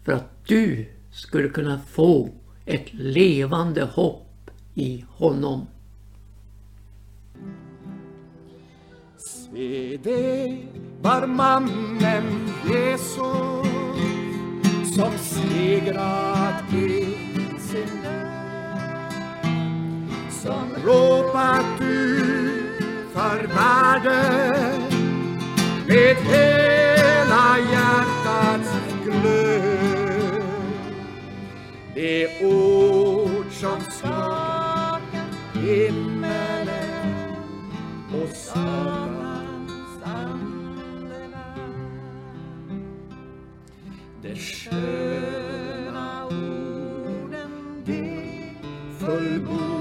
För 0.05 0.11
att 0.11 0.45
du 0.45 0.85
skulle 1.11 1.49
kunna 1.49 1.79
få 1.79 2.29
ett 2.65 2.93
levande 2.93 3.83
hopp 3.83 4.51
i 4.73 5.05
honom. 5.09 5.67
Se 9.17 9.99
det 10.03 10.57
var 11.01 11.27
mannen 11.27 12.49
Jesus 12.67 13.67
som 14.95 15.11
segrat 15.17 16.73
i 16.73 17.17
sin 17.59 18.05
som 20.29 20.75
ropat 20.85 21.81
ut 21.81 22.83
för 23.13 23.47
världen 23.47 24.72
med 26.13 26.23
hela 26.25 27.57
hjärtats 27.71 28.69
glöd 29.03 30.43
det 31.95 32.27
ord 32.45 33.51
som 33.51 33.81
skakar 33.81 35.27
himmelen 35.53 37.35
och 38.13 38.29
Satans 38.29 40.03
andeland. 40.03 41.33
Det 44.21 44.35
sköna 44.35 46.25
orden 46.25 47.83
de 47.85 48.55
fullbordar 48.99 49.72